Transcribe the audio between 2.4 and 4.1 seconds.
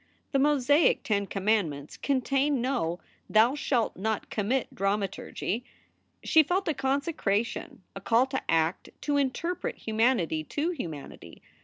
no "Thou shalt